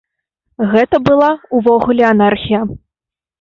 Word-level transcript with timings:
Гэта 0.71 0.99
была 1.09 1.27
ўвогуле 1.59 2.03
анархія. 2.13 2.61